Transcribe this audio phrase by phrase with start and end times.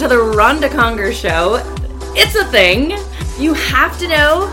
[0.00, 1.56] to the Ronda Conger Show.
[2.16, 2.92] It's a thing.
[3.38, 4.46] You have to know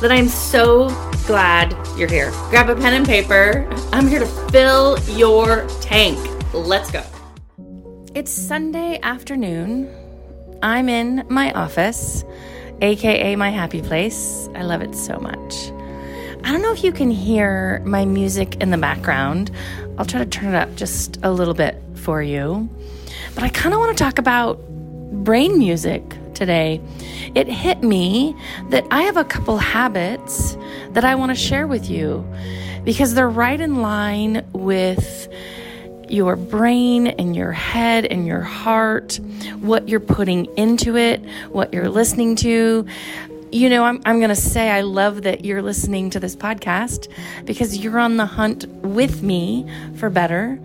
[0.00, 0.88] that I'm so
[1.26, 2.30] glad you're here.
[2.48, 3.68] Grab a pen and paper.
[3.92, 6.18] I'm here to fill your tank.
[6.54, 7.02] Let's go.
[8.14, 9.94] It's Sunday afternoon.
[10.62, 12.24] I'm in my office,
[12.80, 14.48] aka my happy place.
[14.54, 15.70] I love it so much.
[16.44, 19.50] I don't know if you can hear my music in the background.
[19.98, 22.70] I'll try to turn it up just a little bit for you.
[23.34, 24.58] But I kind of want to talk about
[25.22, 26.02] brain music
[26.34, 26.80] today.
[27.34, 28.36] It hit me
[28.70, 30.56] that I have a couple habits
[30.90, 32.26] that I want to share with you
[32.84, 35.28] because they're right in line with
[36.08, 39.18] your brain and your head and your heart,
[39.60, 42.86] what you're putting into it, what you're listening to
[43.50, 47.06] you know, I'm, I'm going to say I love that you're listening to this podcast
[47.44, 50.58] because you're on the hunt with me for better.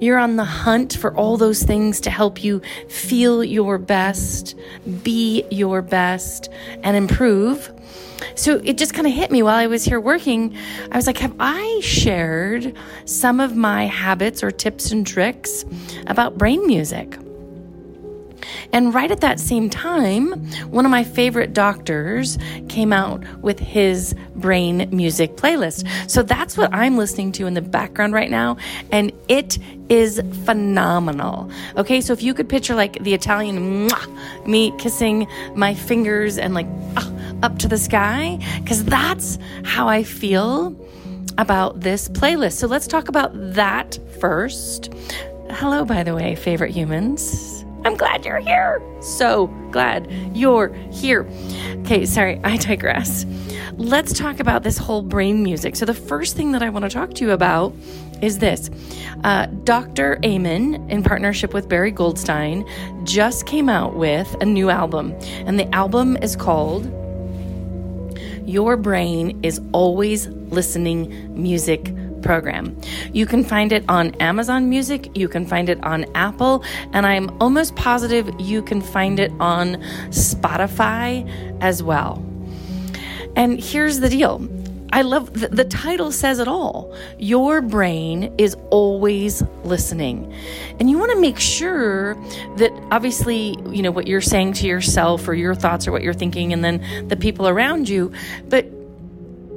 [0.00, 4.54] You're on the hunt for all those things to help you feel your best,
[5.02, 6.50] be your best,
[6.82, 7.72] and improve.
[8.34, 10.56] So it just kind of hit me while I was here working.
[10.90, 15.64] I was like, have I shared some of my habits or tips and tricks
[16.06, 17.16] about brain music?
[18.72, 20.32] And right at that same time,
[20.70, 25.88] one of my favorite doctors came out with his brain music playlist.
[26.10, 28.56] So that's what I'm listening to in the background right now.
[28.90, 31.50] And it is phenomenal.
[31.76, 36.54] Okay, so if you could picture like the Italian mwah, me kissing my fingers and
[36.54, 37.10] like uh,
[37.42, 40.74] up to the sky, because that's how I feel
[41.38, 42.54] about this playlist.
[42.54, 44.92] So let's talk about that first.
[45.50, 47.53] Hello, by the way, favorite humans.
[47.84, 48.82] I'm glad you're here.
[49.00, 51.28] So glad you're here.
[51.80, 53.26] Okay, sorry, I digress.
[53.76, 55.76] Let's talk about this whole brain music.
[55.76, 57.74] So, the first thing that I want to talk to you about
[58.22, 58.70] is this
[59.24, 60.18] uh, Dr.
[60.24, 62.64] Amen, in partnership with Barry Goldstein,
[63.04, 65.12] just came out with a new album,
[65.46, 66.86] and the album is called
[68.46, 71.92] Your Brain is Always Listening Music
[72.24, 72.76] program.
[73.12, 77.30] You can find it on Amazon Music, you can find it on Apple, and I'm
[77.40, 79.76] almost positive you can find it on
[80.08, 81.28] Spotify
[81.60, 82.24] as well.
[83.36, 84.48] And here's the deal.
[84.92, 86.96] I love the, the, title says it all.
[87.18, 90.32] Your brain is always listening.
[90.78, 92.14] And you want to make sure
[92.58, 96.14] that obviously, you know, what you're saying to yourself or your thoughts or what you're
[96.14, 98.12] thinking and then the people around you,
[98.48, 98.66] but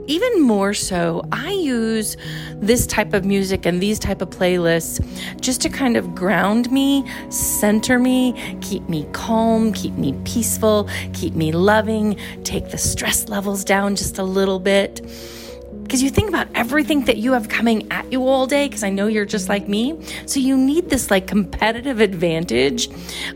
[0.07, 2.17] even more so, I use
[2.55, 5.05] this type of music and these type of playlists
[5.39, 11.35] just to kind of ground me, center me, keep me calm, keep me peaceful, keep
[11.35, 15.01] me loving, take the stress levels down just a little bit.
[15.87, 18.89] Because you think about everything that you have coming at you all day, because I
[18.89, 19.97] know you're just like me.
[20.25, 22.89] So you need this like competitive advantage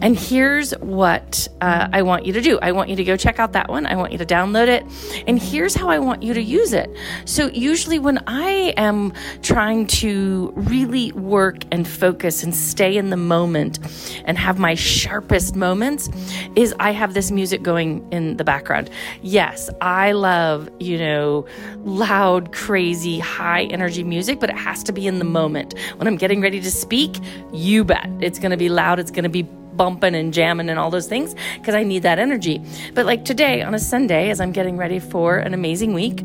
[0.00, 3.38] And here's what uh, I want you to do I want you to go check
[3.38, 3.86] out that one.
[3.86, 4.84] I want you to download it.
[5.26, 6.90] And here's how I want you to use it.
[7.24, 13.16] So, usually, when I am trying to really work and focus and stay in the
[13.16, 13.78] moment
[14.24, 16.08] and have my sharpest moments,
[16.56, 18.90] is I have this music going in the background.
[19.22, 21.46] Yes, I love, you know,
[21.84, 25.74] loud, crazy, high energy music, but it has to be in the moment.
[25.96, 27.16] When I'm getting ready to speak,
[27.52, 30.78] you bet it's going to be loud, it's going to be bumping and jamming and
[30.78, 32.62] all those things because I need that energy.
[32.94, 36.24] But like today on a Sunday, as I'm getting ready for an amazing week,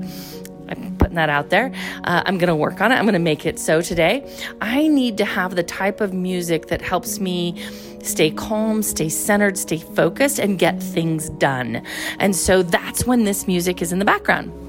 [0.68, 1.72] I'm putting that out there.
[2.04, 2.96] Uh, I'm going to work on it.
[2.96, 4.28] I'm going to make it so today.
[4.62, 7.64] I need to have the type of music that helps me
[8.02, 11.86] stay calm, stay centered, stay focused, and get things done.
[12.20, 14.65] And so that's when this music is in the background.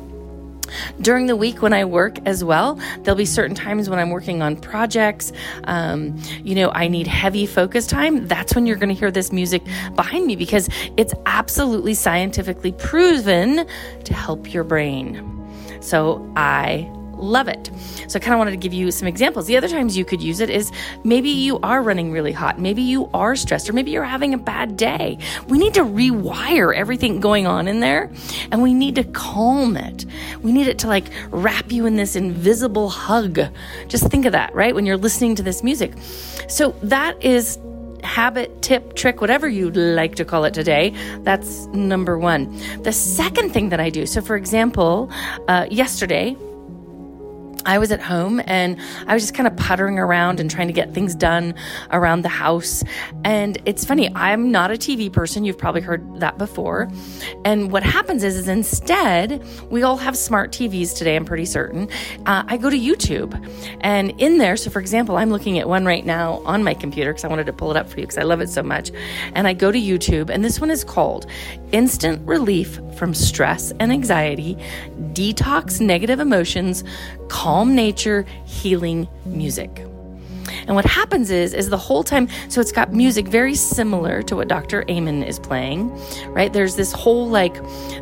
[1.01, 4.43] During the week when I work as well, there'll be certain times when I'm working
[4.43, 5.33] on projects.
[5.65, 8.27] Um, you know, I need heavy focus time.
[8.27, 9.63] That's when you're going to hear this music
[9.95, 13.67] behind me because it's absolutely scientifically proven
[14.05, 15.33] to help your brain.
[15.81, 17.71] So I love it.
[18.09, 19.47] So I kind of wanted to give you some examples.
[19.47, 20.73] The other times you could use it is
[21.05, 24.39] maybe you are running really hot, maybe you are stressed, or maybe you're having a
[24.39, 25.19] bad day.
[25.49, 28.11] We need to rewire everything going on in there
[28.51, 30.07] and we need to calm it.
[30.43, 33.41] We need it to like wrap you in this invisible hug.
[33.89, 34.75] Just think of that, right?
[34.75, 35.95] When you're listening to this music.
[36.49, 37.59] So that is
[38.07, 40.95] habit, tip, trick, whatever you'd like to call it today.
[41.21, 42.57] That's number one.
[42.83, 45.11] The second thing that I do, so for example,
[45.49, 46.37] uh, yesterday,
[47.67, 50.73] I was at home and I was just kind of puttering around and trying to
[50.73, 51.55] get things done
[51.91, 52.85] around the house.
[53.25, 55.45] And it's funny, I'm not a TV person.
[55.45, 56.89] You've probably heard that before.
[57.45, 61.91] And what happens is, is instead, we all have smart TVs today, I'm pretty certain.
[62.25, 63.35] Uh, I go to YouTube
[63.81, 67.13] and in there, so for example, I'm looking at one right now on my computer
[67.13, 68.93] because I wanted to pull it up for you because I love it so much.
[69.35, 71.27] And I go to YouTube, and this one is called
[71.73, 74.57] Instant Relief from Stress and Anxiety,
[75.13, 76.85] Detox Negative Emotions,
[77.29, 79.87] Calm Nature, Healing Music.
[80.67, 84.37] And what happens is, is the whole time, so it's got music very similar to
[84.37, 84.85] what Dr.
[84.91, 85.91] Amen is playing,
[86.29, 86.53] right?
[86.53, 87.57] There's this whole like,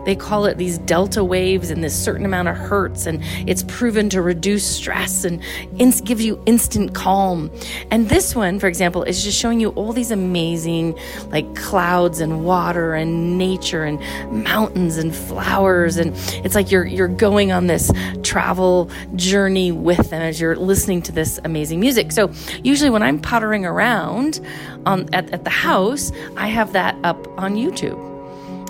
[0.05, 4.09] they call it these delta waves and this certain amount of hertz, and it's proven
[4.11, 5.43] to reduce stress and
[5.79, 7.51] ins- gives you instant calm.
[7.91, 12.45] And this one, for example, is just showing you all these amazing like clouds and
[12.45, 14.01] water and nature and
[14.45, 16.15] mountains and flowers, and
[16.45, 17.91] it's like you're you're going on this
[18.23, 22.13] travel journey with them as you're listening to this amazing music.
[22.13, 22.31] So
[22.63, 24.41] usually when I'm puttering around
[24.87, 28.15] on, at, at the house, I have that up on YouTube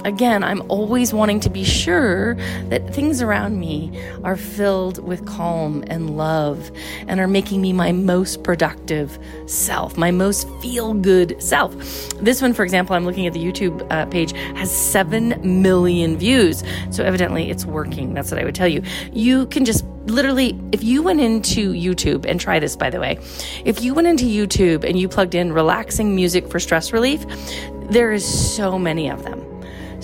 [0.04, 2.34] again, I'm always wanting to be sure
[2.68, 3.90] that things around me
[4.22, 6.70] are filled with calm and love
[7.08, 11.74] and are making me my most productive self, my most feel good self.
[12.20, 16.62] This one, for example, I'm looking at the YouTube uh, page, has 7 million views.
[16.90, 18.14] So evidently it's working.
[18.14, 18.82] That's what I would tell you.
[19.12, 23.18] You can just literally, if you went into YouTube and try this, by the way,
[23.64, 27.24] if you went into YouTube and you plugged in relaxing music for stress relief,
[27.90, 29.54] there is so many of them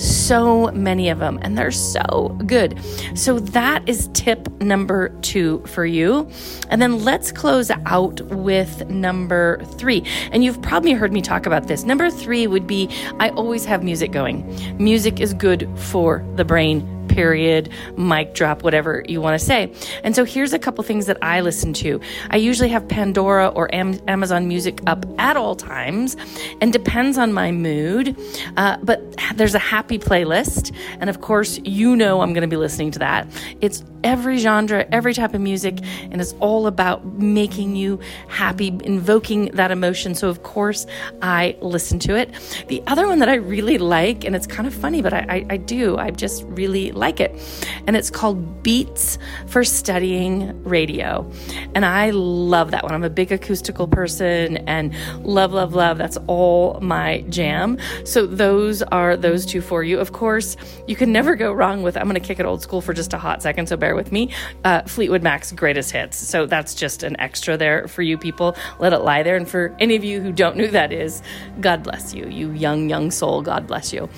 [0.00, 2.78] so many of them, and they're so good.
[3.14, 6.28] So, that is tip number two for you.
[6.70, 10.04] And then let's close out with number three.
[10.32, 11.84] And you've probably heard me talk about this.
[11.84, 12.88] Number three would be
[13.18, 14.46] I always have music going.
[14.78, 19.72] Music is good for the brain period, mic drop, whatever you want to say.
[20.04, 22.00] And so here's a couple things that I listen to.
[22.30, 26.16] I usually have Pandora or Am- Amazon Music up at all times
[26.60, 28.16] and depends on my mood.
[28.56, 29.00] Uh, but
[29.34, 30.74] there's a happy playlist.
[31.00, 33.26] And of course, you know I'm going to be listening to that.
[33.60, 35.78] It's every genre, every type of music,
[36.10, 40.14] and it's all about making you happy, invoking that emotion.
[40.14, 40.86] So, of course,
[41.22, 42.30] I listen to it.
[42.68, 45.46] The other one that I really like, and it's kind of funny, but I, I,
[45.50, 47.32] I do, I just really like it,
[47.86, 51.30] and it's called Beats for Studying Radio.
[51.74, 52.92] And I love that one.
[52.92, 54.94] I'm a big acoustical person and
[55.24, 55.98] love, love, love.
[55.98, 57.78] That's all my jam.
[58.04, 59.98] So, those are those two for you.
[59.98, 60.56] Of course,
[60.86, 63.12] you can never go wrong with, I'm going to kick it old school for just
[63.12, 63.68] a hot second.
[63.68, 64.32] So, bear with me.
[64.64, 66.16] Uh, Fleetwood Mac's greatest hits.
[66.16, 68.56] So that's just an extra there for you people.
[68.78, 69.36] Let it lie there.
[69.36, 71.22] And for any of you who don't know who that is,
[71.60, 72.26] God bless you.
[72.26, 74.08] You young, young soul, God bless you.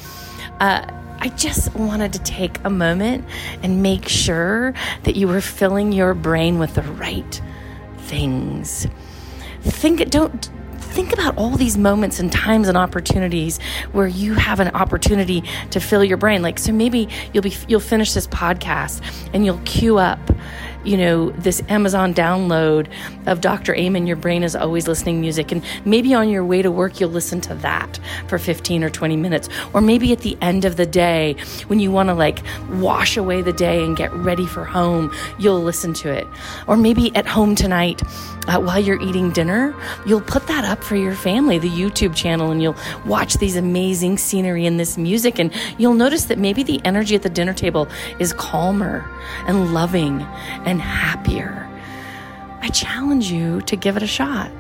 [0.61, 0.87] Uh,
[1.19, 3.25] I just wanted to take a moment
[3.63, 4.75] and make sure
[5.05, 7.41] that you were filling your brain with the right
[7.99, 8.89] things.
[9.63, 10.51] Think, don't
[10.93, 13.59] think about all these moments and times and opportunities
[13.93, 16.43] where you have an opportunity to fill your brain.
[16.43, 19.03] Like so maybe you'll be you'll finish this podcast
[19.33, 20.21] and you'll queue up
[20.85, 22.89] you know, this Amazon download
[23.27, 23.75] of Dr.
[23.75, 25.53] Amen, Your Brain is Always Listening Music.
[25.53, 29.17] And maybe on your way to work, you'll listen to that for 15 or 20
[29.17, 29.49] minutes.
[29.73, 33.43] Or maybe at the end of the day, when you want to like wash away
[33.43, 36.27] the day and get ready for home, you'll listen to it.
[36.67, 38.03] Or maybe at home tonight,
[38.49, 42.51] uh, while you're eating dinner, you'll put that up for your family, the YouTube channel,
[42.51, 45.39] and you'll watch these amazing scenery and this music.
[45.39, 47.87] And you'll notice that maybe the energy at the dinner table
[48.19, 49.09] is calmer
[49.47, 50.23] and loving
[50.65, 51.69] and happier.
[52.61, 54.51] I challenge you to give it a shot.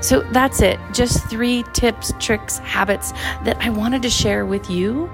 [0.00, 0.78] So that's it.
[0.92, 3.12] Just three tips, tricks, habits
[3.44, 5.10] that I wanted to share with you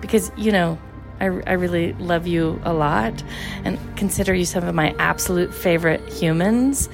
[0.00, 0.78] because, you know,
[1.20, 3.22] I, I really love you a lot
[3.64, 6.88] and consider you some of my absolute favorite humans.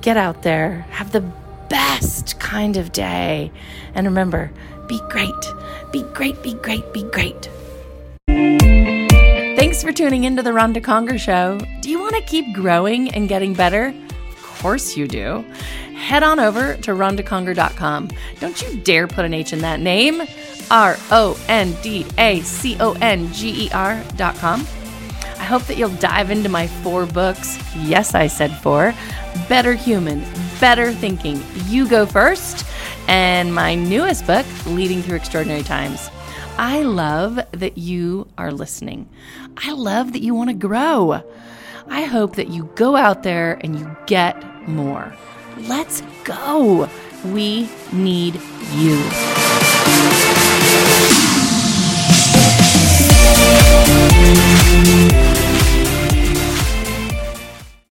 [0.00, 1.20] Get out there, have the
[1.68, 3.50] best kind of day.
[3.94, 4.50] And remember,
[4.88, 5.32] be great,
[5.92, 7.48] be great, be great, be great.
[9.76, 11.60] Thanks for tuning into the Ronda Conger Show.
[11.82, 13.88] Do you want to keep growing and getting better?
[13.88, 15.44] Of course you do.
[15.94, 18.10] Head on over to rondaconger.com.
[18.40, 20.22] Don't you dare put an H in that name.
[20.70, 24.60] R O N D A C O N G E R.com.
[24.62, 27.58] I hope that you'll dive into my four books.
[27.76, 28.94] Yes, I said four
[29.46, 30.24] Better Human,
[30.58, 31.42] Better Thinking.
[31.66, 32.64] You go first.
[33.08, 36.08] And my newest book, Leading Through Extraordinary Times.
[36.58, 39.08] I love that you are listening.
[39.58, 41.22] I love that you want to grow.
[41.88, 45.14] I hope that you go out there and you get more.
[45.58, 46.88] Let's go.
[47.24, 48.40] We need
[48.74, 48.96] you.